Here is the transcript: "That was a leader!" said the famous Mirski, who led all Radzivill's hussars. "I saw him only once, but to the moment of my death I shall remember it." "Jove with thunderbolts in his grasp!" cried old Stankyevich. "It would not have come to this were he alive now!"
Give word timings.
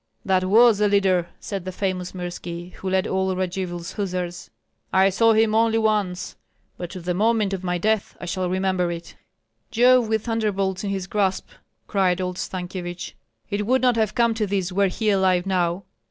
"That 0.25 0.45
was 0.45 0.81
a 0.81 0.87
leader!" 0.87 1.29
said 1.39 1.63
the 1.63 1.71
famous 1.71 2.13
Mirski, 2.15 2.73
who 2.73 2.89
led 2.89 3.05
all 3.05 3.35
Radzivill's 3.35 3.91
hussars. 3.93 4.49
"I 4.91 5.11
saw 5.11 5.33
him 5.33 5.53
only 5.53 5.77
once, 5.77 6.35
but 6.75 6.89
to 6.89 6.99
the 7.01 7.13
moment 7.13 7.53
of 7.53 7.63
my 7.63 7.77
death 7.77 8.17
I 8.19 8.25
shall 8.25 8.49
remember 8.49 8.89
it." 8.91 9.15
"Jove 9.69 10.07
with 10.09 10.25
thunderbolts 10.25 10.83
in 10.83 10.89
his 10.89 11.05
grasp!" 11.05 11.49
cried 11.85 12.19
old 12.19 12.39
Stankyevich. 12.39 13.13
"It 13.51 13.67
would 13.67 13.83
not 13.83 13.95
have 13.95 14.15
come 14.15 14.33
to 14.33 14.47
this 14.47 14.71
were 14.71 14.87
he 14.87 15.11
alive 15.11 15.45
now!" 15.45 15.83